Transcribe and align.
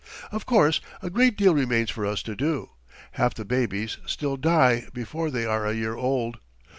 Of 0.31 0.47
course, 0.47 0.81
a 1.03 1.11
great 1.11 1.37
deal 1.37 1.53
remains 1.53 1.91
for 1.91 2.07
us 2.07 2.23
to 2.23 2.35
do. 2.35 2.71
Half 3.11 3.35
the 3.35 3.45
babies 3.45 3.99
still 4.07 4.35
die 4.35 4.87
before 4.95 5.29
they 5.29 5.45
are 5.45 5.67
a 5.67 5.75
year 5.75 5.93
old. 5.95 6.39